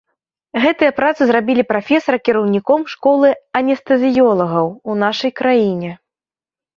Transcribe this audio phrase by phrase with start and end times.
[0.61, 5.91] Гэтыя працы зрабілі прафесара кіраўніком школы анестэзіёлагаў ў нашай краіне.